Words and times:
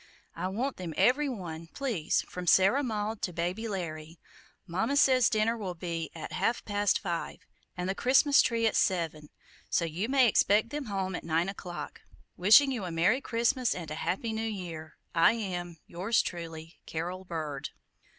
I 0.35 0.47
want 0.47 0.77
them 0.77 0.95
every 0.97 1.29
one, 1.29 1.67
please, 1.67 2.23
from 2.27 2.47
Sarah 2.47 2.81
Maud 2.81 3.21
to 3.21 3.31
Baby 3.31 3.67
Larry. 3.67 4.17
Mama 4.65 4.97
says 4.97 5.29
dinner 5.29 5.55
will 5.55 5.75
be 5.75 6.09
at 6.15 6.31
half 6.31 6.65
past 6.65 6.97
five, 6.97 7.37
and 7.77 7.87
the 7.87 7.93
Christmas 7.93 8.41
tree 8.41 8.65
at 8.65 8.75
seven; 8.75 9.29
so 9.69 9.85
you 9.85 10.09
may 10.09 10.27
expect 10.27 10.71
them 10.71 10.85
home 10.85 11.13
at 11.13 11.23
nine 11.23 11.49
o'clock. 11.49 12.01
Wishing 12.35 12.71
you 12.71 12.83
a 12.85 12.89
Merry 12.91 13.21
Christmas 13.21 13.75
and 13.75 13.91
a 13.91 14.01
Happy 14.01 14.33
New 14.33 14.41
Year, 14.41 14.97
I 15.13 15.33
am, 15.33 15.77
yours 15.85 16.23
truly, 16.23 16.79
CAROL 16.87 17.23
BIRD." 17.25 17.69